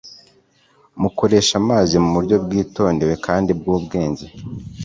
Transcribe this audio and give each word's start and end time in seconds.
mukoresha 1.01 1.53
amazi 1.61 1.93
mu 2.03 2.09
buryo 2.15 2.35
bwitondewe 2.45 3.13
kandi 3.25 3.49
bwubwenge 3.59 4.25